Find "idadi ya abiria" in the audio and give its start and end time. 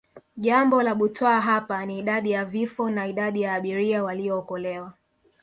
3.07-4.03